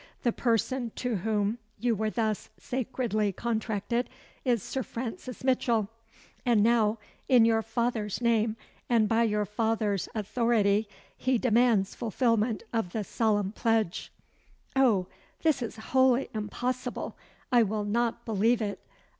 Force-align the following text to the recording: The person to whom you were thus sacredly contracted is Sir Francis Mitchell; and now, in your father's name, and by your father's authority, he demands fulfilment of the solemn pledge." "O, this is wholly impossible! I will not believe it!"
The 0.23 0.31
person 0.31 0.91
to 0.95 1.17
whom 1.17 1.59
you 1.79 1.93
were 1.93 2.09
thus 2.09 2.49
sacredly 2.57 3.31
contracted 3.31 4.09
is 4.43 4.63
Sir 4.63 4.81
Francis 4.81 5.43
Mitchell; 5.43 5.89
and 6.43 6.63
now, 6.63 6.97
in 7.29 7.45
your 7.45 7.61
father's 7.61 8.19
name, 8.19 8.55
and 8.89 9.07
by 9.07 9.21
your 9.21 9.45
father's 9.45 10.09
authority, 10.15 10.89
he 11.15 11.37
demands 11.37 11.93
fulfilment 11.93 12.63
of 12.73 12.93
the 12.93 13.03
solemn 13.03 13.51
pledge." 13.51 14.11
"O, 14.75 15.05
this 15.43 15.61
is 15.61 15.75
wholly 15.75 16.31
impossible! 16.33 17.15
I 17.51 17.61
will 17.61 17.85
not 17.85 18.25
believe 18.25 18.59
it!" 18.63 18.79